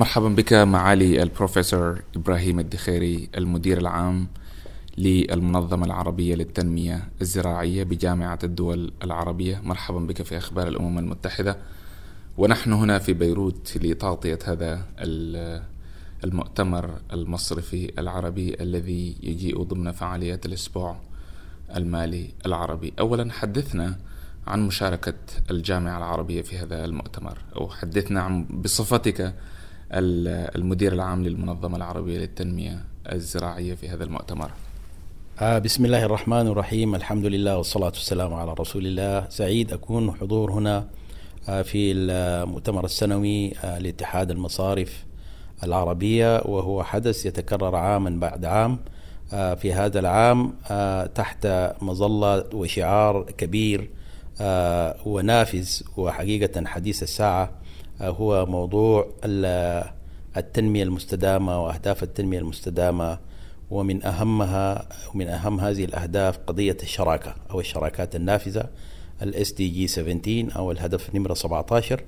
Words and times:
مرحبا 0.00 0.28
بك 0.28 0.52
معالي 0.52 1.22
البروفيسور 1.22 2.02
إبراهيم 2.16 2.60
الدخيري 2.60 3.28
المدير 3.36 3.78
العام 3.78 4.28
للمنظمة 4.98 5.86
العربية 5.86 6.34
للتنمية 6.34 7.08
الزراعية 7.20 7.82
بجامعة 7.82 8.38
الدول 8.44 8.92
العربية. 9.04 9.60
مرحبا 9.64 9.98
بك 9.98 10.22
في 10.22 10.38
أخبار 10.38 10.68
الأمم 10.68 10.98
المتحدة. 10.98 11.56
ونحن 12.38 12.72
هنا 12.72 12.98
في 12.98 13.12
بيروت 13.12 13.76
لتغطية 13.76 14.38
هذا 14.44 14.86
المؤتمر 16.24 16.90
المصرفي 17.12 17.92
العربي 17.98 18.56
الذي 18.60 19.16
يجيء 19.22 19.62
ضمن 19.62 19.92
فعاليات 19.92 20.46
الأسبوع 20.46 20.96
المالي 21.76 22.30
العربي. 22.46 22.92
أولا 22.98 23.32
حدثنا 23.32 23.98
عن 24.46 24.66
مشاركة 24.66 25.14
الجامعة 25.50 25.98
العربية 25.98 26.42
في 26.42 26.58
هذا 26.58 26.84
المؤتمر. 26.84 27.38
أو 27.56 27.68
حدثنا 27.68 28.20
عن 28.20 28.44
بصفتك 28.44 29.34
المدير 29.92 30.92
العام 30.92 31.24
للمنظمة 31.24 31.76
العربية 31.76 32.18
للتنمية 32.18 32.84
الزراعية 33.12 33.74
في 33.74 33.88
هذا 33.88 34.04
المؤتمر. 34.04 34.50
آه، 35.40 35.58
بسم 35.58 35.84
الله 35.84 36.04
الرحمن 36.04 36.46
الرحيم. 36.46 36.94
الحمد 36.94 37.26
لله 37.26 37.56
والصلاة 37.56 37.86
والسلام 37.86 38.34
على 38.34 38.54
رسول 38.60 38.86
الله. 38.86 39.28
سعيد 39.28 39.72
أكون 39.72 40.12
حضور 40.12 40.52
هنا 40.52 40.86
آه، 41.48 41.62
في 41.62 41.92
المؤتمر 41.92 42.84
السنوي 42.84 43.56
آه، 43.64 43.78
لاتحاد 43.78 44.30
المصارف 44.30 45.04
العربية 45.64 46.42
وهو 46.44 46.82
حدث 46.82 47.26
يتكرر 47.26 47.76
عاما 47.76 48.10
بعد 48.10 48.44
عام. 48.44 48.78
في 49.30 49.72
هذا 49.72 49.98
العام 49.98 50.52
تحت 51.14 51.46
مظلة 51.82 52.44
وشعار 52.54 53.22
كبير 53.38 53.90
ونافذ 55.06 55.68
وحقيقة 55.96 56.66
حديث 56.66 57.02
الساعة 57.02 57.50
هو 58.00 58.46
موضوع 58.46 59.06
التنمية 60.36 60.82
المستدامة 60.82 61.64
وأهداف 61.64 62.02
التنمية 62.02 62.38
المستدامة 62.38 63.18
ومن 63.70 64.04
أهمها 64.04 64.88
ومن 65.14 65.28
أهم 65.28 65.60
هذه 65.60 65.84
الأهداف 65.84 66.38
قضية 66.38 66.76
الشراكة 66.82 67.34
أو 67.50 67.60
الشراكات 67.60 68.16
النافذة 68.16 68.64
ال 69.22 69.52
SDG 69.52 69.86
17 69.86 70.56
أو 70.56 70.70
الهدف 70.72 71.14
نمرة 71.14 71.34
17 71.34 72.00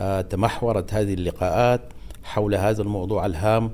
آه 0.00 0.20
تمحورت 0.20 0.94
هذه 0.94 1.14
اللقاءات 1.14 1.80
حول 2.24 2.54
هذا 2.54 2.82
الموضوع 2.82 3.26
الهام 3.26 3.70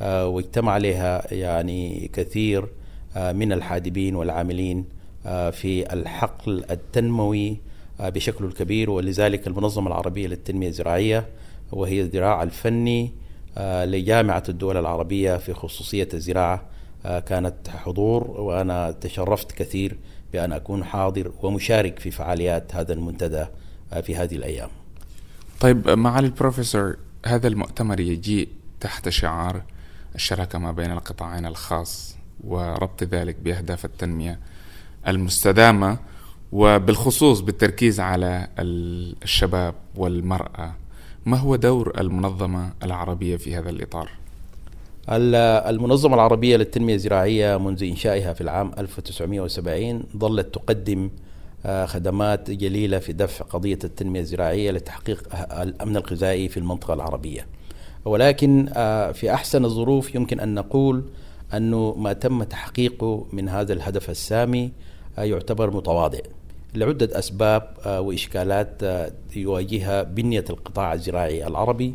آه 0.00 0.26
واجتمع 0.26 0.72
عليها 0.72 1.34
يعني 1.34 2.10
كثير 2.12 2.68
آه 3.16 3.32
من 3.32 3.52
الحادبين 3.52 4.16
والعاملين 4.16 4.84
في 5.52 5.92
الحقل 5.92 6.64
التنموي 6.70 7.56
بشكله 8.08 8.48
الكبير 8.48 8.90
ولذلك 8.90 9.46
المنظمة 9.46 9.86
العربية 9.86 10.26
للتنمية 10.26 10.68
الزراعية 10.68 11.26
وهي 11.72 12.00
الذراع 12.00 12.42
الفني 12.42 13.12
آه، 13.58 13.84
لجامعة 13.84 14.42
الدول 14.48 14.76
العربية 14.76 15.36
في 15.36 15.54
خصوصية 15.54 16.08
الزراعة. 16.14 16.62
آه، 17.06 17.20
كانت 17.20 17.68
حضور 17.68 18.30
وأنا 18.30 18.90
تشرفت 18.90 19.52
كثير 19.52 19.96
بأن 20.32 20.52
أكون 20.52 20.84
حاضر 20.84 21.32
ومشارك 21.42 21.98
في 21.98 22.10
فعاليات 22.10 22.74
هذا 22.74 22.92
المنتدى 22.92 23.46
في 24.02 24.16
هذه 24.16 24.34
الأيام. 24.34 24.68
طيب 25.60 25.88
معالي 25.88 26.26
البروفيسور 26.26 26.96
هذا 27.26 27.48
المؤتمر 27.48 28.00
يجيء 28.00 28.48
تحت 28.80 29.08
شعار 29.08 29.62
الشراكة 30.14 30.58
ما 30.58 30.72
بين 30.72 30.92
القطاعين 30.92 31.46
الخاص 31.46 32.16
وربط 32.44 33.04
ذلك 33.04 33.36
بأهداف 33.42 33.84
التنمية 33.84 34.38
المستدامة. 35.08 35.98
وبالخصوص 36.52 37.40
بالتركيز 37.40 38.00
على 38.00 38.48
الشباب 38.58 39.74
والمرأة 39.96 40.74
ما 41.26 41.36
هو 41.36 41.56
دور 41.56 41.92
المنظمة 42.00 42.72
العربية 42.82 43.36
في 43.36 43.56
هذا 43.56 43.70
الإطار؟ 43.70 44.10
المنظمة 45.08 46.14
العربية 46.14 46.56
للتنمية 46.56 46.94
الزراعية 46.94 47.56
منذ 47.56 47.84
إنشائها 47.84 48.32
في 48.32 48.40
العام 48.40 48.72
1970 48.78 50.02
ظلت 50.16 50.54
تقدم 50.54 51.10
آه، 51.66 51.86
خدمات 51.86 52.50
جليلة 52.50 52.98
في 52.98 53.12
دفع 53.12 53.44
قضية 53.44 53.78
التنمية 53.84 54.20
الزراعية 54.20 54.70
لتحقيق 54.70 55.28
الأمن 55.60 55.96
الغذائي 55.96 56.48
في 56.48 56.56
المنطقة 56.56 56.94
العربية 56.94 57.46
ولكن 58.04 58.68
آه، 58.72 59.12
في 59.12 59.34
أحسن 59.34 59.64
الظروف 59.64 60.14
يمكن 60.14 60.40
أن 60.40 60.54
نقول 60.54 61.04
أنه 61.54 61.94
ما 61.98 62.12
تم 62.12 62.42
تحقيقه 62.42 63.26
من 63.32 63.48
هذا 63.48 63.72
الهدف 63.72 64.10
السامي 64.10 64.72
آه، 65.18 65.22
يعتبر 65.22 65.76
متواضع 65.76 66.20
لعدة 66.74 67.18
أسباب 67.18 67.62
آه، 67.86 68.00
وإشكالات 68.00 68.82
آه، 68.82 69.12
يواجهها 69.36 70.02
بنية 70.02 70.44
القطاع 70.50 70.94
الزراعي 70.94 71.46
العربي. 71.46 71.94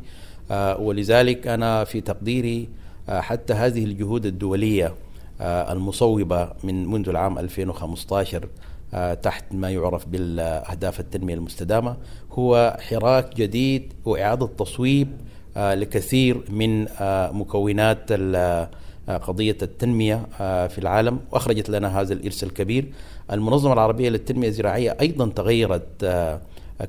آه، 0.52 0.78
ولذلك 0.78 1.48
أنا 1.48 1.84
في 1.84 2.02
تقديري 2.02 2.70
حتى 3.10 3.54
هذه 3.54 3.86
الجهود 3.86 4.26
الدولية 4.26 4.94
المصوبة 5.42 6.50
من 6.64 6.88
منذ 6.88 7.10
العام 7.10 7.40
2015 7.40 8.48
تحت 9.24 9.44
ما 9.52 9.70
يعرف 9.70 10.08
بالأهداف 10.08 11.00
التنمية 11.00 11.34
المستدامة 11.34 11.98
هو 12.32 12.78
حراك 12.90 13.36
جديد 13.36 13.94
وإعادة 14.06 14.48
تصويب 14.48 15.08
لكثير 15.58 16.44
من 16.50 16.88
مكونات 17.40 18.12
قضية 19.10 19.58
التنمية 19.62 20.26
في 20.68 20.78
العالم. 20.78 21.20
وأخرجت 21.32 21.70
لنا 21.70 22.02
هذا 22.02 22.14
الإرث 22.14 22.44
الكبير. 22.44 22.86
المنظمة 23.32 23.74
العربية 23.74 24.10
للتنمية 24.10 24.48
الزراعية 24.48 24.98
أيضا 25.02 25.30
تغيرت 25.30 26.04
آه، 26.04 26.42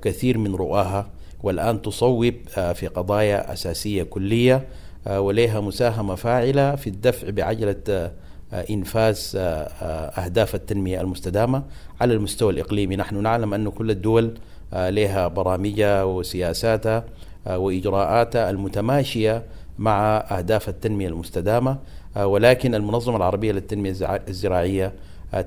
كثير 0.03 0.39
من 0.39 0.55
رؤاها 0.55 1.07
والآن 1.43 1.83
تصوب 1.83 2.35
آه، 2.59 2.73
في 2.73 2.87
قضايا 2.87 3.53
أساسية 3.53 4.03
كلية 4.03 4.65
آه، 5.07 5.21
ولها 5.21 5.61
مساهمة 5.61 6.15
فاعلة 6.15 6.77
في 6.77 6.87
الدفع 6.87 7.31
بعجلة 7.31 8.11
إنفاذ 8.71 9.19
أهداف 10.19 10.55
التنمية 10.55 11.01
المستدامة 11.01 11.63
على 12.01 12.15
المستوى 12.15 12.53
الإقليمي. 12.53 12.97
نحن 12.97 13.23
نعلم 13.23 13.55
أن 13.55 13.69
كل 13.69 13.91
الدول 13.91 14.39
لها 14.73 15.29
برامجها 15.29 16.05
وسياساتها 16.05 17.05
وإجراءاتها 17.47 18.51
المتماشية 18.51 19.43
مع 19.79 20.17
أهداف 20.17 20.69
التنمية 20.69 21.09
المستدامة 21.09 21.79
ولكن 22.17 22.75
المنظمة 22.75 23.17
العربية 23.17 23.53
للتنمية 23.53 23.91
الزراعية 24.29 24.93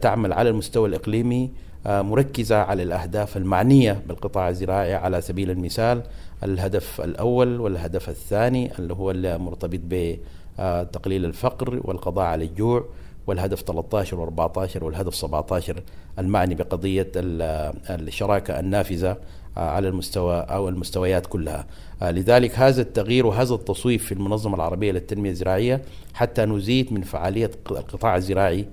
تعمل 0.02 0.34
على 0.34 0.50
المستوى 0.50 0.90
الإقليمي 0.90 1.52
آه، 1.88 2.02
مركزة 2.02 2.58
على 2.58 2.84
الأهداف 2.84 3.38
المعنية 3.38 4.02
بالقطاع 4.08 4.50
الزراعي 4.50 4.96
على 4.96 5.22
سبيل 5.22 5.52
المثال 5.52 6.02
الهدف 6.44 7.02
الأول 7.02 7.60
والهدف 7.60 8.10
الثاني 8.10 8.72
اللي 8.80 8.94
هو 8.94 9.12
المرتبط 9.12 9.80
بتقليل 9.84 11.26
الفقر 11.26 11.80
والقضاء 11.84 12.26
على 12.26 12.46
الجوع 12.46 12.86
والهدف 13.28 13.62
13 13.62 14.26
و14 14.26 14.84
والهدف 14.84 15.16
17 15.16 15.84
المعني 16.20 16.56
بقضية 16.56 17.12
الشراكة 17.16 18.60
النافذة 18.60 19.18
آه، 19.58 19.70
على 19.70 19.88
المستوى 19.88 20.40
أو 20.40 20.70
المستويات 20.70 21.26
كلها. 21.26 21.66
لذلك 22.02 22.60
هذا 22.60 22.82
التغيير 22.82 23.26
وهذا 23.26 23.54
التصويف 23.54 24.06
في 24.06 24.12
المنظمة 24.12 24.56
العربية 24.56 24.92
للتنمية 24.92 25.30
الزراعية 25.30 25.82
حتى 26.14 26.46
نزيد 26.46 26.94
من 26.94 27.02
فعالية 27.02 27.52
القطاع 27.72 28.16
الزراعي 28.16 28.60
آه، 28.62 28.66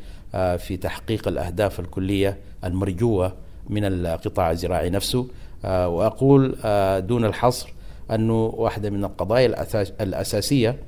في 0.57 0.77
تحقيق 0.77 1.29
الأهداف 1.29 1.81
الكلية 1.81 2.39
المرجوة 2.65 3.33
من 3.69 3.85
القطاع 3.85 4.51
الزراعي 4.51 4.91
نفسه. 4.91 5.27
آه، 5.65 5.89
وأقول 5.89 6.57
آه، 6.65 6.99
دون 6.99 7.25
الحصر 7.25 7.73
أنه 8.11 8.45
واحدة 8.47 8.91
من 8.91 9.05
القضايا 9.05 9.67
الأساسية 10.01 10.79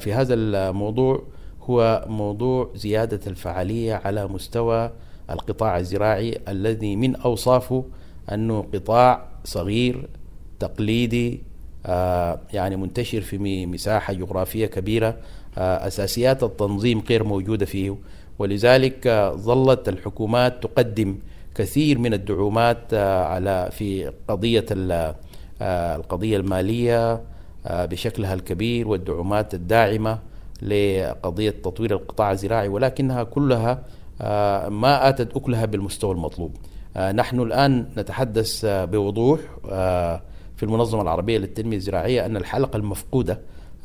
في 0.00 0.12
هذا 0.12 0.34
الموضوع 0.34 1.22
هو 1.62 2.04
موضوع 2.08 2.70
زيادة 2.74 3.20
الفعالية 3.26 3.94
على 4.04 4.26
مستوى 4.26 4.90
القطاع 5.30 5.78
الزراعي 5.78 6.38
الذي 6.48 6.96
من 6.96 7.16
أوصافه 7.16 7.84
أنه 8.32 8.66
قطاع 8.74 9.28
صغير 9.44 10.08
تقليدي 10.58 11.42
يعني 12.52 12.76
منتشر 12.76 13.20
في 13.20 13.66
مساحة 13.66 14.12
جغرافية 14.12 14.66
كبيرة. 14.66 15.16
أساسيات 15.58 16.42
التنظيم 16.42 17.02
غير 17.08 17.24
موجودة 17.24 17.66
فيه. 17.66 17.96
ولذلك 18.38 19.32
ظلت 19.36 19.88
الحكومات 19.88 20.62
تقدم 20.62 21.18
كثير 21.56 21.98
من 21.98 22.14
الدعومات 22.14 22.78
آه، 22.92 23.24
على 23.24 23.68
في 23.72 24.12
قضية 24.28 24.66
آه، 24.72 25.96
القضية 25.96 26.36
المالية 26.36 27.22
آه، 27.66 27.84
بشكلها 27.84 28.34
الكبير 28.34 28.88
والدعومات 28.88 29.54
الداعمة 29.54 30.18
لقضية 30.62 31.50
تطوير 31.50 31.92
القطاع 31.92 32.32
الزراعي 32.32 32.68
ولكنها 32.68 33.22
كلها 33.22 33.82
ما 34.68 35.08
آتت 35.08 35.36
أكلها 35.36 35.64
بالمستوى 35.64 36.12
المطلوب. 36.12 36.56
نحن 37.14 37.40
الآن 37.40 37.86
نتحدث 37.96 38.60
بوضوح 38.64 39.40
في 40.56 40.62
المنظمة 40.62 41.02
العربية 41.02 41.38
للتنمية 41.38 41.76
الزراعية 41.76 42.26
أن 42.26 42.36
الحلقة 42.36 42.76
المفقودة 42.76 43.40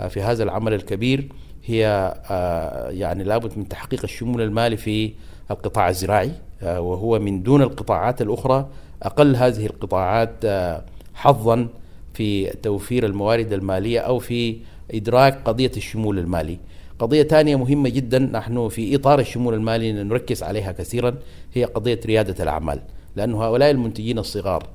في 0.10 0.22
هذا 0.22 0.44
العمل 0.44 0.74
الكبير 0.74 1.30
هي 1.66 2.14
آه، 2.32 2.90
يعني 2.90 3.24
لابد 3.24 3.58
من 3.58 3.68
تحقيق 3.68 4.00
الشمول 4.04 4.42
المالي 4.42 4.78
في 4.78 5.14
القطاع 5.52 5.90
الزراعي 5.90 6.32
آه، 6.62 6.82
وهو 6.82 7.20
من 7.20 7.44
دون 7.44 7.62
القطاعات 7.62 8.22
الأخرى 8.22 8.68
أقل 9.04 9.36
هذه 9.36 9.66
القطاعات 9.66 10.34
آه، 10.46 10.84
حظا 11.14 11.68
في 12.14 12.50
توفير 12.50 13.06
الموارد 13.06 13.54
المالية 13.54 14.00
أو 14.00 14.20
في 14.20 14.58
إدراك 14.94 15.42
قضية 15.46 15.72
الشمول 15.78 16.20
المالي. 16.20 16.58
قضية 17.00 17.24
ثانية 17.24 17.56
مهمة 17.56 17.90
جدا 17.90 18.20
نحن 18.20 18.70
في 18.70 18.96
إطار 18.96 19.20
الشمول 19.20 19.54
المالي 19.54 20.04
نركز 20.04 20.44
عليها 20.44 20.72
كثيرا 20.72 21.16
هي 21.54 21.64
قضية 21.64 22.00
ريادة 22.06 22.44
الأعمال 22.44 22.80
لأن 23.16 23.34
هؤلاء 23.34 23.72
المنتجين 23.72 24.20
الصغار 24.20 24.68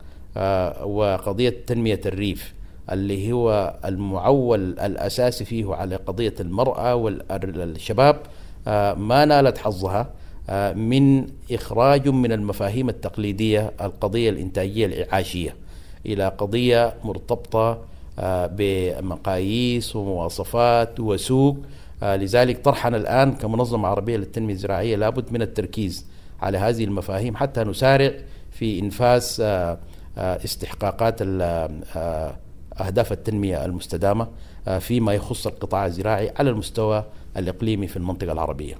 وقضية 0.84 1.54
تنمية 1.66 2.00
الريف 2.06 2.54
اللي 2.92 3.32
هو 3.32 3.76
المعول 3.84 4.78
الأساسي 4.78 5.44
فيه 5.44 5.74
على 5.74 5.96
قضية 5.96 6.34
المرأة 6.40 6.94
والشباب 6.94 8.20
آه، 8.68 8.94
ما 8.94 9.24
نالت 9.24 9.58
حظها 9.58 10.10
آه، 10.50 10.72
من 10.72 11.26
إخراج 11.52 12.08
من 12.08 12.32
المفاهيم 12.32 12.88
التقليدية 12.88 13.72
القضية 13.80 14.30
الإنتاجية 14.30 14.86
الإعاشية 14.86 15.56
إلى 16.06 16.28
قضية 16.28 16.94
مرتبطة 17.04 17.78
بمقاييس 18.46 19.96
ومواصفات 19.96 21.00
وسوق 21.00 21.56
لذلك 22.02 22.64
طرحنا 22.64 22.96
الآن 22.96 23.32
كمنظمة 23.32 23.88
عربية 23.88 24.16
للتنمية 24.16 24.54
الزراعية 24.54 24.96
لابد 24.96 25.32
من 25.32 25.42
التركيز 25.42 26.06
على 26.42 26.58
هذه 26.58 26.84
المفاهيم 26.84 27.36
حتى 27.36 27.64
نسارع 27.64 28.12
في 28.50 28.78
إنفاس 28.78 29.42
استحقاقات 30.18 31.16
أهداف 32.81 33.12
التنمية 33.12 33.64
المستدامة 33.64 34.28
فيما 34.81 35.12
يخص 35.12 35.46
القطاع 35.46 35.87
الزراعي 35.87 36.32
على 36.37 36.50
المستوى 36.50 37.05
الإقليمي 37.37 37.87
في 37.87 37.96
المنطقة 37.96 38.32
العربية. 38.32 38.75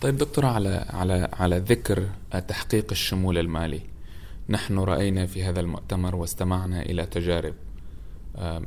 طيب 0.00 0.16
دكتور 0.16 0.46
على 0.46 0.86
على 0.90 1.28
على 1.32 1.58
ذكر 1.58 2.06
تحقيق 2.48 2.86
الشمول 2.90 3.38
المالي 3.38 3.80
نحن 4.48 4.78
رأينا 4.78 5.26
في 5.26 5.44
هذا 5.44 5.60
المؤتمر 5.60 6.16
واستمعنا 6.16 6.82
إلى 6.82 7.06
تجارب 7.06 7.54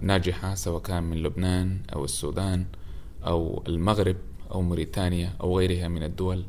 ناجحة 0.02 0.56
سواء 0.56 0.82
كان 0.82 1.04
من 1.04 1.18
لبنان 1.18 1.78
أو 1.96 2.06
السودان 2.06 2.66
أو 3.26 3.64
المغرب 3.68 4.16
أو 4.52 4.62
موريتانيا 4.62 5.34
أو 5.42 5.58
غيرها 5.58 5.88
من 5.88 6.04
الدول 6.04 6.44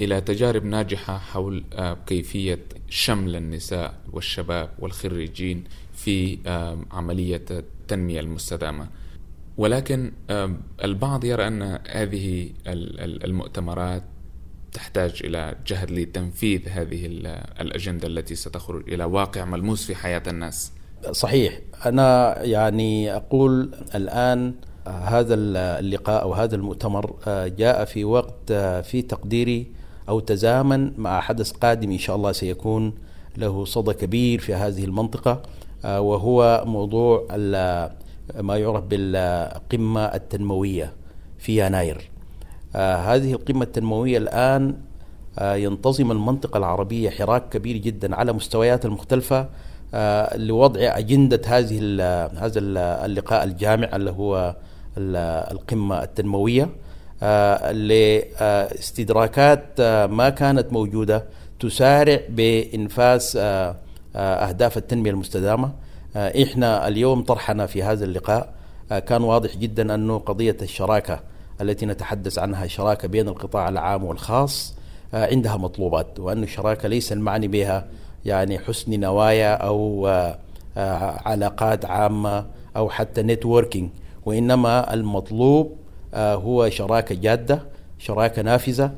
إلى 0.00 0.20
تجارب 0.20 0.64
ناجحة 0.64 1.18
حول 1.18 1.64
كيفية 2.06 2.58
شمل 2.88 3.36
النساء 3.36 3.94
والشباب 4.12 4.70
والخريجين 4.78 5.64
في 5.94 6.38
عملية 6.90 7.44
التنمية 7.50 8.20
المستدامة. 8.20 8.88
ولكن 9.56 10.12
البعض 10.84 11.24
يرى 11.24 11.46
أن 11.46 11.78
هذه 11.88 12.50
المؤتمرات 12.66 14.02
تحتاج 14.72 15.20
إلى 15.24 15.56
جهد 15.66 15.90
لتنفيذ 15.90 16.68
هذه 16.68 17.06
الأجندة 17.60 18.08
التي 18.08 18.34
ستخرج 18.34 18.92
إلى 18.92 19.04
واقع 19.04 19.44
ملموس 19.44 19.86
في 19.86 19.94
حياة 19.94 20.22
الناس. 20.26 20.72
صحيح. 21.10 21.60
أنا 21.86 22.38
يعني 22.42 23.16
أقول 23.16 23.74
الآن 23.94 24.54
هذا 24.86 25.34
اللقاء 25.34 26.22
أو 26.22 26.34
هذا 26.34 26.56
المؤتمر 26.56 27.16
جاء 27.58 27.84
في 27.84 28.04
وقت 28.04 28.52
في 28.82 29.02
تقديري 29.02 29.66
أو 30.10 30.20
تزامن 30.20 30.92
مع 30.98 31.20
حدث 31.20 31.50
قادم 31.50 31.90
إن 31.90 31.98
شاء 31.98 32.16
الله 32.16 32.32
سيكون 32.32 32.92
له 33.36 33.64
صدى 33.64 33.92
كبير 33.92 34.40
في 34.40 34.54
هذه 34.54 34.84
المنطقة 34.84 35.42
آه، 35.84 36.00
وهو 36.00 36.64
موضوع 36.66 37.26
ما 38.40 38.56
يعرف 38.56 38.84
بالقمة 38.84 40.04
التنموية 40.04 40.92
في 41.38 41.66
يناير. 41.66 42.10
آه، 42.76 42.96
هذه 42.96 43.32
القمة 43.32 43.62
التنموية 43.62 44.18
الآن 44.18 44.74
آه، 45.38 45.54
ينتظم 45.54 46.10
المنطقة 46.10 46.58
العربية 46.58 47.10
حراك 47.10 47.48
كبير 47.48 47.76
جدا 47.76 48.16
على 48.16 48.32
مستويات 48.32 48.84
المختلفة 48.84 49.48
لوضع 50.34 50.80
أجندة 50.80 51.40
هذه 51.46 51.78
هذا 52.44 52.60
اللقاء 53.04 53.44
الجامع 53.44 53.96
اللي 53.96 54.10
هو 54.10 54.56
القمة 54.98 56.02
التنموية. 56.02 56.68
لاستدراكات 58.40 59.80
ما 60.10 60.28
كانت 60.28 60.72
موجودة 60.72 61.24
تسارع 61.60 62.20
بإنفاس 62.28 63.38
أهداف 64.16 64.76
التنمية 64.76 65.10
المستدامة. 65.10 65.72
آه، 66.16 66.42
إحنا 66.42 66.88
اليوم 66.88 67.22
طرحنا 67.22 67.66
في 67.66 67.82
هذا 67.82 68.04
اللقاء 68.04 68.52
آه، 68.92 68.98
كان 68.98 69.22
واضح 69.22 69.56
جدا 69.56 69.94
أنه 69.94 70.18
قضية 70.18 70.56
الشراكة 70.62 71.20
التي 71.60 71.86
نتحدث 71.86 72.38
عنها 72.38 72.64
الشراكة 72.64 73.08
بين 73.08 73.28
القطاع 73.28 73.68
العام 73.68 74.04
والخاص 74.04 74.74
آه، 75.14 75.26
عندها 75.26 75.56
مطلوبات 75.56 76.20
وأن 76.20 76.42
الشراكة 76.42 76.88
ليس 76.88 77.12
المعني 77.12 77.48
بها 77.48 77.86
يعني 78.24 78.58
حسن 78.58 79.00
نوايا 79.00 79.54
أو 79.54 80.06
علاقات 81.26 81.84
عامة 81.84 82.46
أو 82.76 82.88
حتى 82.88 83.22
نتوركينج 83.22 83.90
وإنما 84.26 84.94
المطلوب 84.94 85.76
هو 86.14 86.68
شراكة 86.70 87.14
جادة 87.14 87.62
شراكة 87.98 88.42
نافذة 88.42 88.92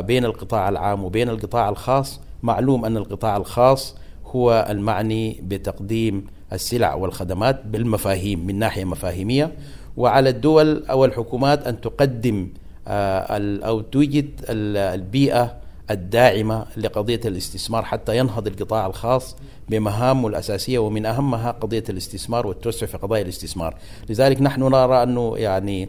بين 0.00 0.24
القطاع 0.24 0.68
العام 0.68 1.04
وبين 1.04 1.28
القطاع 1.28 1.68
الخاص. 1.68 2.20
معلوم 2.42 2.84
أن 2.84 2.96
القطاع 2.96 3.36
الخاص 3.36 3.96
هو 4.26 4.66
المعني 4.70 5.40
بتقديم 5.42 6.26
السلع 6.52 6.94
والخدمات 6.94 7.66
بالمفاهيم 7.66 8.46
من 8.46 8.58
ناحية 8.58 8.84
مفاهيمية. 8.84 9.52
وعلى 9.96 10.28
الدول 10.28 10.86
أو 10.86 11.04
الحكومات 11.04 11.66
أن 11.66 11.80
تقدم 11.80 12.48
آه، 12.88 13.58
أو 13.66 13.80
توجد 13.80 14.30
البيئة 14.48 15.56
الداعمة 15.90 16.66
لقضية 16.76 17.20
الاستثمار 17.24 17.84
حتى 17.84 18.18
ينهض 18.18 18.46
القطاع 18.46 18.86
الخاص 18.86 19.36
بمهامه 19.68 20.28
الأساسية 20.28 20.78
ومن 20.78 21.06
أهمها 21.06 21.50
قضية 21.50 21.84
الاستثمار 21.88 22.46
والتوسع 22.46 22.86
في 22.86 22.96
قضايا 22.98 23.22
الاستثمار، 23.22 23.74
لذلك 24.08 24.42
نحن 24.42 24.62
نرى 24.62 25.02
أنه 25.02 25.38
يعني 25.38 25.84
آه، 25.84 25.88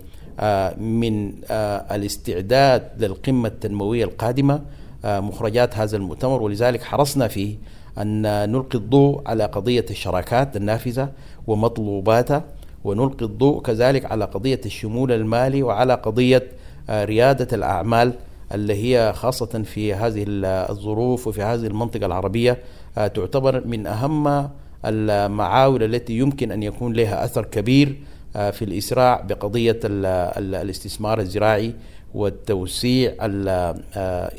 من 0.78 1.34
آه، 1.52 1.96
الاستعداد 1.96 3.04
للقمة 3.04 3.48
التنموية 3.48 4.04
القادمة 4.04 4.62
مخرجات 5.04 5.78
هذا 5.78 5.98
المؤتمر. 5.98 6.42
ولذلك 6.42 6.84
حرصنا 6.84 7.28
فيه 7.28 7.56
أن 7.98 8.22
نلقي 8.52 8.78
الضوء 8.78 9.22
على 9.26 9.46
قضية 9.46 9.86
الشراكات 9.90 10.58
النافذة 10.58 11.10
ومطلوباتها 11.48 12.44
ونلقي 12.84 13.26
الضوء 13.26 13.62
كذلك 13.62 14.06
على 14.12 14.26
قضية 14.26 14.62
الشمول 14.66 15.12
المالي 15.12 15.64
وعلى 15.64 15.94
قضية 15.94 16.44
آه، 16.90 17.06
ريادة 17.06 17.48
الأعمال 17.56 18.14
اللي 18.54 18.74
هي 18.74 19.14
خاصة 19.14 19.64
في 19.64 19.94
هذه 19.94 20.26
الظروف 20.28 21.28
وفي 21.28 21.42
هذه 21.42 21.68
المنطقة 21.68 22.06
العربية. 22.06 22.58
آه، 22.98 23.08
تعتبر 23.08 23.68
من 23.68 23.88
أهم 23.88 24.50
المعاول 24.86 25.84
التي 25.84 26.18
يمكن 26.18 26.52
أن 26.52 26.64
يكون 26.64 26.94
لها 26.94 27.26
أثر 27.26 27.46
كبير. 27.46 27.88
آه، 27.90 27.96
في 28.36 28.62
الإسراع 28.62 29.22
بقضية 29.22 29.80
الاستثمار 29.84 31.20
الزراعي 31.20 31.74
والتوسيع 32.14 33.14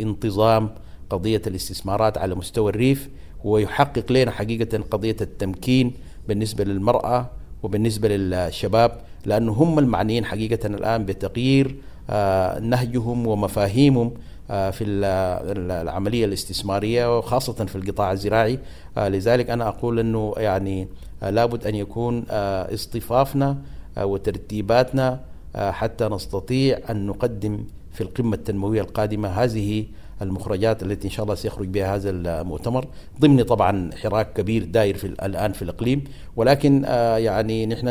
انتظام 0.01 0.71
قضية 1.11 1.43
الاستثمارات 1.47 2.19
على 2.19 2.35
مستوى 2.35 2.71
الريف. 2.71 3.09
ويحقق 3.47 4.13
لنا 4.13 4.31
حقيقة 4.31 4.79
قضية 4.91 5.17
التمكين 5.21 5.93
بالنسبة 6.29 6.65
للمرأة 6.65 7.31
وبالنسبة 7.63 8.09
للشباب 8.09 9.01
لأنه 9.27 9.53
هم 9.53 9.79
المعنيين 9.79 10.25
حقيقة 10.25 10.67
الآن 10.67 11.05
بتغيير 11.05 11.77
آه، 12.11 12.59
نهجهم 12.59 13.27
ومفاهيمهم 13.27 14.13
آه، 14.51 14.71
في 14.71 14.85
العملية 14.85 16.25
الاستثمارية 16.25 17.19
وخاصة 17.19 17.65
في 17.65 17.77
القطاع 17.77 18.13
الزراعي. 18.13 18.59
آه، 18.99 19.09
لذلك 19.09 19.51
أنا 19.51 19.69
أقول 19.69 19.99
أنه 19.99 20.35
يعني 20.37 20.89
لابد 21.23 21.67
أن 21.67 21.75
يكون 21.75 22.25
اصطفافنا 22.31 23.57
وترتيباتنا 23.99 25.21
حتى 25.57 26.09
نستطيع 26.09 26.79
أن 26.91 27.07
نقدم 27.07 27.65
في 27.93 28.01
القمة 28.01 28.37
التنموية 28.37 28.81
القادمة 28.81 29.29
هذه 29.29 29.87
المخرجات 30.23 30.83
التي 30.83 31.07
إن 31.07 31.13
شاء 31.13 31.25
الله 31.25 31.35
سيخرج 31.35 31.69
بها 31.69 31.95
هذا 31.95 32.11
المؤتمر 32.11 32.87
ضمن 33.21 33.43
طبعا 33.43 33.91
حراك 34.03 34.33
كبير 34.33 34.65
داير 34.65 34.97
في 34.97 35.05
الآن 35.05 35.53
في 35.53 35.63
الإقليم. 35.63 36.05
ولكن 36.37 36.85
آه، 36.87 37.17
يعني 37.17 37.67
نحن 37.67 37.89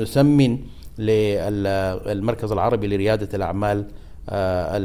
نسمن 0.00 0.58
للمركز 0.98 2.52
العربي 2.52 2.86
لريادة 2.86 3.28
الأعمال 3.34 3.84
آه، 4.28 4.78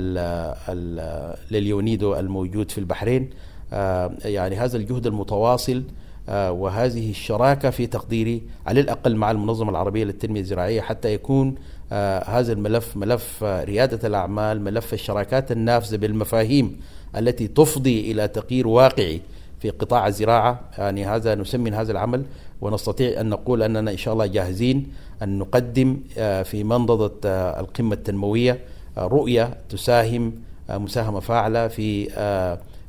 لليونيدو 1.52 2.16
الموجود 2.16 2.72
في 2.72 2.78
البحرين. 2.78 3.30
آه، 3.74 4.12
يعني 4.26 4.56
هذا 4.56 4.78
الجهد 4.78 5.08
المتواصل 5.08 5.84
وهذه 6.30 7.10
الشراكة 7.10 7.70
في 7.70 7.88
تقديري 7.88 8.42
على 8.66 8.80
الأقل 8.80 9.16
مع 9.16 9.32
المنظمة 9.32 9.70
العربية 9.70 10.04
للتنمية 10.04 10.42
الزراعية 10.42 10.82
حتى 10.82 11.14
يكون 11.14 11.56
آه، 11.92 12.24
هذا 12.40 12.54
الملف 12.54 12.98
ملف 12.98 13.44
آه، 13.44 13.64
ريادة 13.64 14.08
الأعمال 14.08 14.62
ملف 14.62 14.94
الشراكات 14.94 15.52
النافذة 15.52 15.98
بالمفاهيم 15.98 16.80
التي 17.18 17.48
تفضي 17.48 18.12
إلى 18.12 18.28
تغيير 18.28 18.68
واقعي 18.68 19.22
في 19.60 19.70
قطاع 19.70 20.08
الزراعة. 20.08 20.60
يعني 20.78 21.06
هذا 21.06 21.36
نسمي 21.36 21.72
هذا 21.72 21.92
العمل 21.92 22.24
ونستطيع 22.62 23.22
أن 23.22 23.30
نقول 23.30 23.64
أننا 23.64 23.92
إن 23.92 23.98
شاء 23.98 24.14
الله 24.14 24.26
جاهزين 24.26 24.88
أن 25.24 25.40
نقدم 25.40 26.00
آه، 26.18 26.44
في 26.44 26.64
منضدة 26.64 27.30
القمة 27.60 27.94
التنموية 27.94 28.60
رؤية 28.98 29.58
تساهم 29.70 30.34
مساهمة 30.70 31.20
فاعلة 31.20 31.68
في 31.68 32.08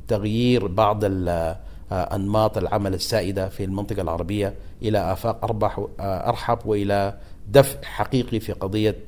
تغيير 0.07 0.67
بعض 0.67 0.99
أنماط 1.91 2.57
العمل 2.57 2.93
السائدة 2.93 3.49
في 3.49 3.63
المنطقة 3.63 4.01
العربية 4.01 4.53
إلى 4.81 5.11
آفاق 5.11 5.43
أربح 5.43 5.85
أرحب 5.99 6.59
وإلى 6.65 7.17
دفع 7.47 7.81
حقيقي 7.83 8.39
في 8.39 8.51
قضية 8.53 9.05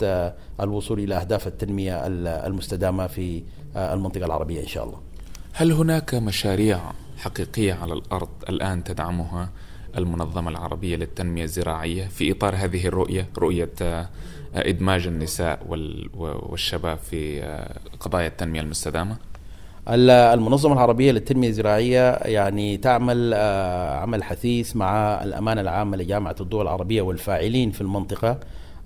الوصول 0.62 1.00
إلى 1.00 1.15
أهداف 1.15 1.48
التنمية 1.48 2.08
المستدامة 2.48 3.08
في 3.08 3.44
المنطقة 3.75 4.25
العربية 4.25 4.62
إن 4.62 4.67
شاء 4.67 4.84
الله. 4.84 5.00
هل 5.53 5.72
هناك 5.72 6.15
مشاريع 6.15 6.79
حقيقية 7.17 7.74
على 7.74 7.94
الأرض 7.94 8.29
الآن 8.50 8.84
تدعمها 8.84 9.50
المنظمة 9.98 10.50
العربية 10.51 10.96
للتنمية 10.96 11.44
الزراعية 11.44 12.08
في 12.08 12.32
إطار 12.32 12.55
هذه 12.55 12.88
الرؤية، 12.88 13.29
رؤية 13.38 13.70
إدماج 14.55 15.08
النساء 15.08 15.60
والشباب 16.17 16.98
في 16.98 17.41
قضايا 18.00 18.27
التنمية 18.27 18.62
المستدامة؟ 18.62 19.17
المنظمة 19.87 20.73
العربية 20.73 21.11
للتنمية 21.11 21.47
الزراعية 21.47 22.11
يعني 22.11 22.77
تعمل 22.77 23.31
آه، 23.35 23.95
عمل 23.95 24.23
حثيث 24.23 24.75
مع 24.75 25.23
الأمانة 25.23 25.61
العامة 25.61 25.97
لجامعة 25.97 26.35
الدول 26.41 26.61
العربية 26.61 27.01
والفاعلين 27.01 27.71
في 27.71 27.81
المنطقة 27.81 28.39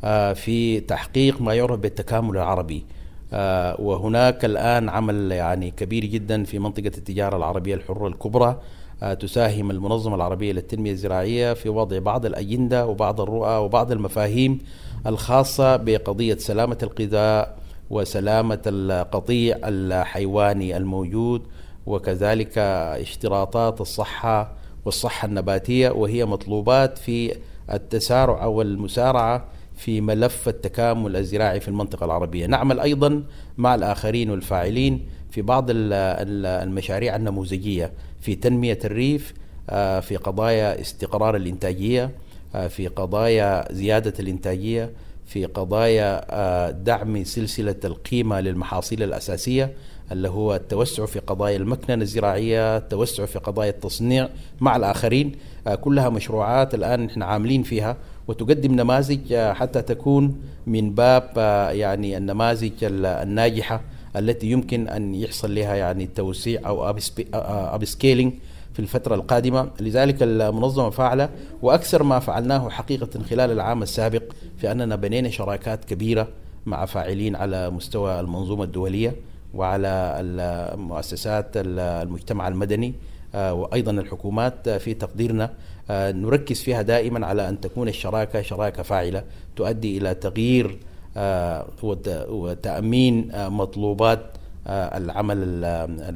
آه، 0.04 0.34
في 0.34 0.80
تحقيق 0.80 1.42
ما 1.42 1.54
يعرف 1.54 1.80
بالتكامل 1.80 2.38
العربي. 2.38 2.86
آه، 3.34 3.82
وهناك 3.82 4.46
الآن 4.46 4.90
عمل 4.90 5.32
يعني 5.32 5.72
كبير 5.72 6.06
جدا 6.06 6.44
في 6.44 6.60
منطقة 6.60 6.88
التجارة 6.98 7.38
العربية 7.38 7.76
الحرة 7.76 8.08
الكبرى. 8.08 8.62
تساهم 9.20 9.72
المنظمة 9.72 10.16
العربية 10.16 10.52
للتنمية 10.52 10.92
الزراعية 10.92 11.54
في 11.54 11.70
وضع 11.70 12.00
بعض 12.00 12.26
الأجندة 12.26 12.88
وبعض 12.88 13.22
الرؤى 13.22 13.58
وبعض 13.58 13.92
المفاهيم 13.92 14.60
الخاصة 15.08 15.76
بقضية 15.76 16.36
سلامة 16.36 16.78
الغذاء 16.84 17.59
وسلامة 17.90 18.62
القطيع 18.66 19.58
الحيواني 19.64 20.78
الموجود 20.78 21.42
وكذلك 21.86 22.58
اشتراطات 22.58 23.82
الصحة 23.82 24.52
والصحة 24.86 25.26
النباتية 25.26 25.90
وهي 25.90 26.26
مطلوبات 26.26 26.98
في 26.98 27.36
التسارع 27.72 28.44
أو 28.44 28.62
المسارعة 28.62 29.46
في 29.76 30.02
ملف 30.02 30.48
التكامل 30.48 31.16
الزراعي 31.16 31.60
في 31.60 31.68
المنطقة 31.68 32.06
العربية. 32.06 32.46
نعمل 32.46 32.80
أيضا 32.80 33.24
مع 33.58 33.76
الآخرين 33.76 34.30
والفاعلين 34.30 35.08
في 35.32 35.42
بعض 35.42 35.66
المشاريع 35.70 37.16
النموذجية 37.16 37.92
في 38.22 38.36
تنمية 38.36 38.80
الريف 38.86 39.34
آه، 39.70 40.00
في 40.00 40.16
قضايا 40.16 40.82
استقرار 40.82 41.36
الإنتاجية 41.36 42.12
آه، 42.56 42.68
في 42.68 42.88
قضايا 42.88 43.74
زيادة 43.74 44.14
الإنتاجية 44.20 44.92
في 45.30 45.46
قضايا 45.46 46.26
آه، 46.30 46.72
دعم 46.72 47.24
سلسلة 47.24 47.76
القيمة 47.86 48.40
للمحاصيل 48.40 49.04
الأساسية 49.04 49.74
اللي 50.12 50.30
هو 50.30 50.56
التوسع 50.56 51.06
في 51.06 51.20
قضايا 51.20 51.58
المكننة 51.58 52.04
الزراعية 52.04 52.78
التوسع 52.78 53.26
في 53.26 53.40
قضايا 53.40 53.70
التصنيع 53.70 54.30
مع 54.60 54.76
الآخرين. 54.76 55.32
آه، 55.68 55.76
كلها 55.76 56.10
مشروعات 56.10 56.76
الآن 56.76 57.06
نحن 57.06 57.22
عاملين 57.22 57.64
فيها 57.64 57.98
وتقدم 58.28 58.76
نماذج 58.76 59.34
آه، 59.34 59.54
حتى 59.54 59.82
تكون 59.82 60.42
من 60.68 60.94
باب 60.94 61.32
يعني 61.76 62.18
النماذج 62.18 62.72
الناجحة 62.84 63.82
التي 64.16 64.52
يمكن 64.52 64.88
أن 64.88 65.16
يحصل 65.16 65.56
لها 65.56 65.76
يعني 65.76 66.08
توسيع 66.08 66.62
أو 66.66 66.90
أب 67.76 67.86
سكيلينج 67.86 68.34
في 68.74 68.80
الفترة 68.80 69.16
القادمة. 69.16 69.72
لذلك 69.80 70.16
المنظمة 70.22 70.90
فاعلة 70.90 71.30
وأكثر 71.62 72.04
ما 72.04 72.20
فعلناه 72.20 72.70
حقيقة 72.70 73.24
خلال 73.30 73.52
العام 73.52 73.84
السابق 73.84 74.24
في 74.58 74.72
أننا 74.72 74.96
بنينا 74.96 75.30
شراكات 75.30 75.86
كبيرة 75.86 76.28
مع 76.66 76.86
فاعلين 76.86 77.36
على 77.36 77.70
مستوى 77.70 78.20
المنظومة 78.20 78.64
الدولية 78.64 79.16
وعلى 79.54 80.22
مؤسسات 80.78 81.52
المجتمع 81.56 82.48
المدني 82.48 82.94
آه، 83.36 83.54
وأيضا 83.54 83.92
الحكومات 83.92 84.70
في 84.70 84.94
تقديرنا 84.94 85.54
آه، 85.90 86.12
نركز 86.12 86.62
فيها 86.62 86.82
دائما 86.82 87.28
على 87.28 87.50
أن 87.50 87.62
تكون 87.62 87.88
الشراكة 87.88 88.42
شراكة 88.42 88.84
فاعلة 88.84 89.24
تؤدي 89.56 89.98
إلى 89.98 90.14
تغيير 90.14 90.80
آه، 91.18 91.68
وتأمين 92.30 93.32
مطلوبات 93.36 94.20
العمل 94.68 95.38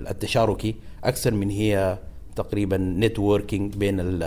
التشاركي. 0.10 0.76
أكثر 1.04 1.34
من 1.34 1.50
هي 1.50 1.98
تقريبا 2.36 2.78
نتوركينج 2.78 3.76
بين 3.76 4.20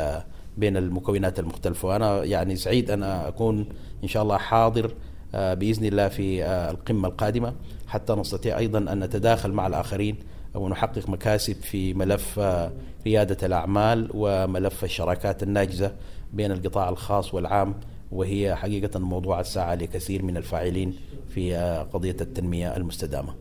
بين 0.57 0.77
المكونات 0.77 1.39
المختلفة. 1.39 1.89
وأنا 1.89 2.25
يعني 2.25 2.57
سعيد 2.57 2.91
أن 2.91 3.03
أكون 3.03 3.67
إن 4.05 4.09
شاء 4.09 4.23
الله 4.23 4.37
حاضر 4.37 4.95
آه، 5.35 5.55
بإذن 5.55 5.85
الله 5.85 6.09
في 6.09 6.45
آه، 6.45 6.71
القمة 6.71 7.09
القادمة. 7.09 7.55
حتى 7.87 8.13
نستطيع 8.13 8.59
أيضا 8.59 8.79
أن 8.79 9.01
نتداخل 9.01 9.53
مع 9.53 9.67
الآخرين 9.67 10.17
ونحقق 10.55 11.09
مكاسب 11.09 11.57
في 11.63 11.95
ملف 11.95 12.39
آه، 12.39 12.73
ريادة 13.07 13.47
الأعمال 13.47 14.11
وملف 14.15 14.85
الشراكات 14.85 15.43
الناجزة 15.43 15.93
بين 16.33 16.53
القطاع 16.53 16.89
الخاص 16.89 17.35
والعام. 17.35 17.75
وهي 18.13 18.57
حقيقة 18.57 18.99
موضوع 18.99 19.41
الساعة 19.41 19.75
لكثير 19.75 20.23
من 20.23 20.37
الفاعلين 20.37 20.95
في 21.29 21.57
قضية 21.93 22.17
التنمية 22.21 22.77
المستدامة. 22.77 23.35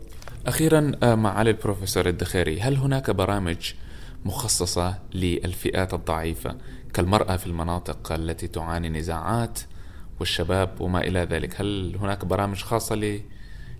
أخيرا 0.47 1.15
معالي 1.15 1.49
البروفيسور 1.49 2.07
الدخيري 2.07 2.59
هل 2.59 2.75
هناك 2.75 3.11
برامج 3.11 3.73
مخصصة 4.25 4.95
للفئات 5.13 5.93
الضعيفة 5.93 6.55
كالمرأة 6.93 7.37
في 7.37 7.47
المناطق 7.47 8.11
التي 8.11 8.47
تعاني 8.47 8.89
نزاعات 8.89 9.59
والشباب 10.19 10.69
وما 10.79 11.01
إلى 11.01 11.19
ذلك 11.19 11.61
هل 11.61 11.95
هناك 12.01 12.25
برامج 12.25 12.57
خاصة. 12.57 13.19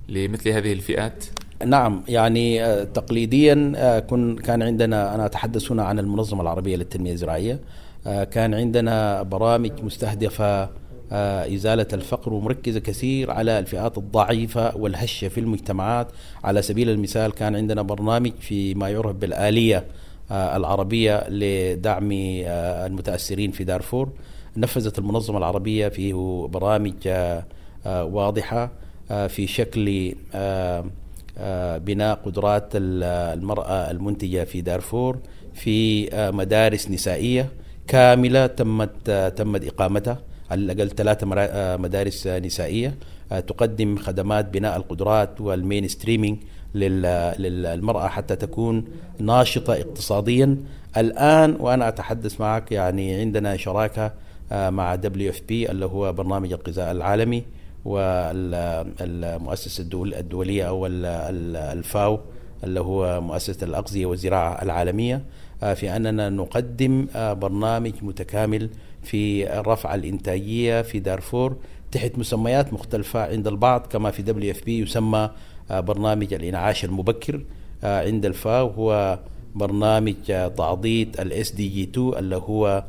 لمثل 0.10 0.50
هذه 0.50 0.74
الفئات؟ 0.74 1.26
نعم 1.66 2.04
يعني 2.08 2.64
آه، 2.66 2.84
تقليديا 2.84 3.74
آه، 3.76 4.00
كان 4.44 4.64
عندنا 4.64 5.16
أنا 5.16 5.26
أتحدث 5.26 5.72
هنا 5.72 5.84
عن 5.84 6.00
المنظمة 6.00 6.42
العربية 6.42 6.76
للتنمية 6.76 7.12
الزراعية 7.14 7.60
آه، 8.08 8.24
كان 8.24 8.54
عندنا 8.54 9.22
برامج 9.24 9.72
مستهدفة 9.84 10.86
إزالة 11.12 11.88
الفقر 11.94 12.34
ومركزة 12.34 12.80
كثير 12.80 13.32
على 13.32 13.60
الفئات 13.60 13.98
الضعيفة 13.98 14.78
والهشة 14.78 15.28
في 15.28 15.40
المجتمعات 15.40 16.08
على 16.44 16.62
سبيل 16.62 16.90
المثال 16.90 17.32
كان 17.32 17.56
عندنا 17.56 17.82
برنامج 17.82 18.32
في 18.40 18.74
ما 18.74 18.90
يعرف 18.90 19.16
بالآلية 19.16 19.86
العربية 20.32 21.30
لدعم 21.30 22.10
آه، 22.12 22.86
المتأثرين 22.86 23.52
في 23.52 23.64
دارفور. 23.64 24.10
نفذت 24.58 25.00
المنظمة 25.00 25.38
العربية 25.38 25.88
فيه 25.88 26.14
برامج 26.52 26.94
آه، 27.08 27.46
واضحة 27.86 28.72
في 29.28 29.48
شكل 29.48 30.16
بناء 31.78 32.16
قدرات 32.26 32.70
المرأة 32.76 33.92
المنتجة 33.92 34.44
في 34.44 34.62
دارفور 34.62 35.18
في 35.54 36.10
مدارس 36.34 36.92
نسائية 36.92 37.50
كاملة 37.88 38.48
تمت 38.48 39.34
تمت 39.38 39.68
إقامتها. 39.68 40.18
على 40.52 40.62
الأقل 40.62 40.90
ثلاث 40.90 41.24
مدارس 41.82 42.28
نسائية 42.28 42.96
تقدم 43.30 43.98
خدمات 43.98 44.46
بناء 44.46 44.78
القدرات 44.78 45.42
والمين 45.42 45.88
ستريمينج 45.88 46.38
للمرأة 46.76 48.08
حتى 48.08 48.36
تكون 48.36 48.86
ناشطة 49.20 49.74
اقتصاديا. 49.74 50.58
الآن 50.98 51.56
وأنا 51.60 51.88
أتحدث 51.88 52.42
معك 52.42 52.72
يعني 52.72 53.16
عندنا 53.16 53.58
شراكة 53.58 54.14
آه، 54.52 54.70
مع 54.70 54.96
بي 54.96 55.72
اللي 55.72 55.86
هو 55.86 56.14
برنامج 56.14 56.54
الغذاء 56.54 56.92
العالمي 56.92 57.44
والمؤسسة 57.86 59.84
الدولية 59.94 60.64
أو 60.64 60.86
الفاو 60.86 62.20
اللي 62.64 62.80
هو 62.80 63.22
مؤسسة 63.22 63.66
الأغذية 63.66 64.06
والزراعة 64.06 64.62
العالمية. 64.62 65.22
آه، 65.64 65.74
في 65.74 65.96
أننا 65.96 66.30
نقدم 66.30 67.08
آه، 67.16 67.34
برنامج 67.34 67.94
متكامل 68.02 68.70
في 69.04 69.46
رفع 69.46 69.96
الإنتاجية 69.96 70.82
في 70.82 71.00
دارفور 71.00 71.58
تحت 71.92 72.18
مسميات 72.18 72.74
مختلفة 72.74 73.26
عند 73.32 73.48
البعض 73.48 73.88
كما 73.88 74.12
في 74.12 74.22
بي 74.66 74.80
يسمى 74.80 75.30
برنامج 75.70 76.34
الإنعاش 76.34 76.86
المبكر 76.86 77.42
آه، 77.84 78.06
عند 78.06 78.26
الفاو 78.26 78.68
هو 78.68 79.20
برنامج 79.56 80.16
آه، 80.30 80.48
تعضيد 80.48 81.20
ال 81.20 81.52
SDG 81.52 81.84
2 81.84 82.14
اللي 82.18 82.36
هو 82.36 82.84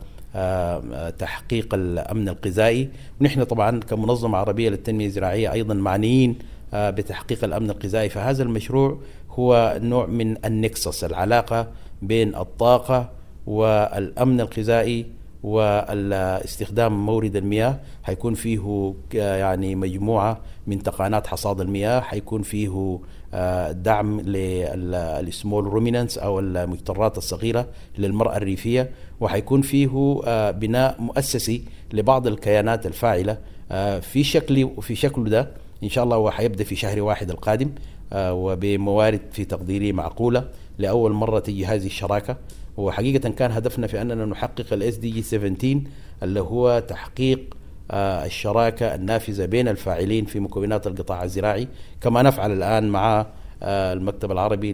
تحقيق 1.19 1.75
الأمن 1.75 2.29
الغذائي. 2.29 2.89
ونحن 3.21 3.45
طبعا 3.45 3.81
كمنظمة 3.81 4.39
عربية 4.39 4.69
للتنمية 4.69 5.07
الزراعية 5.07 5.53
أيضا 5.53 5.75
معنيين 5.75 6.39
بتحقيق 6.75 7.45
الأمن 7.45 7.71
الغذائي. 7.71 8.09
فهذا 8.09 8.43
المشروع 8.43 8.99
هو 9.31 9.79
نوع 9.83 10.07
من 10.07 10.45
ال 10.47 10.56
nexus 10.56 11.05
العلاقة 11.05 11.69
بين 12.03 12.35
الطاقة 12.35 13.11
والأمن 13.47 14.41
الغذائي 14.41 15.07
واستخدام 15.43 17.07
مورد 17.07 17.37
المياه 17.37 17.79
حيكون 18.03 18.35
فيه 18.35 18.95
يعني 19.13 19.75
مجموعة 19.75 20.41
من 20.67 20.83
تقانات 20.83 21.27
حصاد 21.27 21.61
المياه 21.61 22.01
حيكون 22.01 22.43
فيه 22.43 22.99
آه، 23.35 23.73
دعم 23.73 24.21
لل 24.21 24.62
small 24.62 25.65
ruminants 25.65 26.19
أو 26.19 26.41
المجترات 26.41 27.19
الصغيرة 27.19 27.67
للمرأة 27.99 28.37
الريفية 28.37 28.91
وحيكون 29.21 29.63
فيه 29.63 30.21
آه، 30.27 30.51
بناء 30.51 30.97
مؤسسي 31.01 31.63
لبعض 31.93 32.27
الكيانات 32.27 32.87
الفاعلة. 32.87 33.39
آه، 33.71 33.99
في 33.99 34.25
شكل 34.25 34.71
في 34.81 34.95
شكل 34.95 35.31
ده 35.31 35.49
إن 35.83 35.89
شاء 35.89 36.05
الله 36.05 36.19
وحيبدأ 36.19 36.65
في 36.65 36.77
شهر 36.77 37.01
واحد 37.03 37.31
القادم 37.31 37.71
وبموارد 38.13 39.21
في 39.33 39.45
تقديري 39.45 39.93
معقولة 39.93 40.45
لأول 40.79 41.13
مرة 41.13 41.39
تجي 41.39 41.67
هذه 41.67 41.87
الشراكة. 41.87 42.37
وحقيقة 42.77 43.29
كان 43.29 43.51
هدفنا 43.53 43.87
في 43.87 44.03
أننا 44.03 44.27
نحقق 44.27 44.73
ال 44.73 44.97
SDG 44.97 45.23
17 45.23 45.81
اللي 46.23 46.41
هو 46.41 46.79
تحقيق 46.89 47.57
الشراكة 47.93 48.95
النافذة 48.95 49.45
بين 49.45 49.69
الفاعلين 49.69 50.25
في 50.25 50.41
مكونات 50.41 50.87
القطاع 50.87 51.25
الزراعي. 51.25 51.69
كما 52.01 52.23
نفعل 52.23 52.53
الآن 52.53 52.89
مع 52.89 53.27
المكتب 53.63 54.33
العربي 54.33 54.73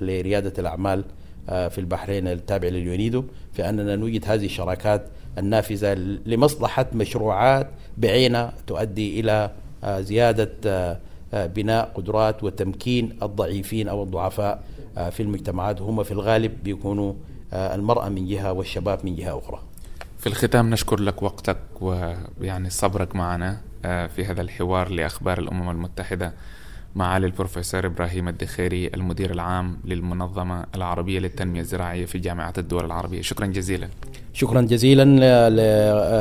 لريادة 0.00 0.52
الأعمال 0.58 1.04
في 1.46 1.78
البحرين 1.78 2.28
التابع 2.28 2.68
لليونيدو 2.68 3.24
في 3.52 3.68
أننا 3.68 3.96
نوجد 3.96 4.24
هذه 4.26 4.44
الشراكات 4.44 5.02
النافذة 5.38 5.94
لمصلحة 6.26 6.86
مشروعات 6.92 7.70
بعينها 7.98 8.52
تؤدي 8.66 9.20
إلى 9.20 9.50
زيادة 9.84 10.50
بناء 11.32 11.92
قدرات 11.94 12.44
وتمكين 12.44 13.18
الضعيفين 13.22 13.88
أو 13.88 14.02
الضعفاء 14.02 14.62
في 15.10 15.20
المجتمعات 15.20 15.80
وهم 15.80 16.02
في 16.02 16.12
الغالب 16.12 16.64
بيكونوا 16.64 17.14
المرأة 17.52 18.08
من 18.08 18.26
جهة 18.26 18.52
والشباب 18.52 18.98
من 19.04 19.16
جهة 19.16 19.38
أخرى. 19.38 19.60
في 20.18 20.26
الختام 20.26 20.70
نشكر 20.70 21.00
لك 21.00 21.22
وقتك 21.22 21.58
ويعني 21.80 22.70
صبرك 22.70 23.16
معنا 23.16 23.60
في 23.82 24.24
هذا 24.24 24.42
الحوار 24.42 24.88
لأخبار 24.88 25.38
الأمم 25.38 25.70
المتحدة 25.70 26.32
معالي 26.96 27.26
البروفيسور 27.26 27.86
إبراهيم 27.86 28.28
الدخيري 28.28 28.86
المدير 28.86 29.30
العام 29.30 29.78
للمنظمة 29.84 30.66
العربية 30.74 31.18
للتنمية 31.18 31.60
الزراعية 31.60 32.06
في 32.06 32.18
جامعة 32.18 32.52
الدول 32.58 32.84
العربية. 32.84 33.22
شكرا 33.22 33.46
جزيلا. 33.46 33.88
شكرا 34.32 34.60
جزيلا 34.60 35.04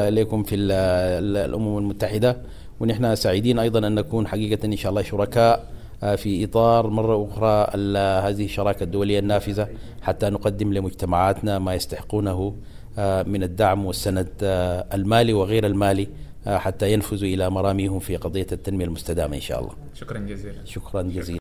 لكم 0.10 0.44
في 0.44 0.56
الأمم 0.56 1.78
المتحدة. 1.78 2.38
ونحن 2.80 3.16
سعيدين 3.16 3.60
أيضا 3.60 3.88
أن 3.88 3.96
نكون 3.96 4.28
حقيقة 4.28 4.66
إن 4.66 4.76
شاء 4.76 4.90
الله 4.90 5.02
شركاء 5.02 5.72
في 6.02 6.46
إطار 6.46 6.88
مرة 6.88 7.28
أخرى 7.30 7.72
هذه 8.30 8.46
الشراكة 8.46 8.84
الدولية 8.84 9.20
النافذة 9.20 9.68
حتى 10.02 10.30
نقدم 10.30 10.74
لمجتمعاتنا 10.74 11.60
ما 11.60 11.74
يستحقونه 11.76 12.56
من 13.28 13.44
الدعم 13.44 13.86
والسند 13.86 14.28
المالي 14.94 15.34
وغير 15.34 15.66
المالي 15.66 16.08
حتى 16.48 16.94
ينفذوا 16.94 17.30
إلى 17.30 17.50
مراميهم 17.50 18.00
في 18.00 18.16
قضية 18.16 18.48
التنمية 18.52 18.86
المستدامة 18.86 19.36
إن 19.36 19.42
شاء 19.42 19.60
الله. 19.60 19.72
شكرا 19.94 20.20
جزيلا. 20.20 20.66
شكرا 20.66 21.02
جزيلا. 21.02 21.40